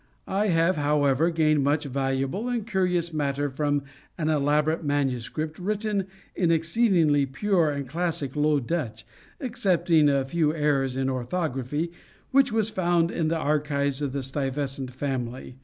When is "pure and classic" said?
7.27-8.35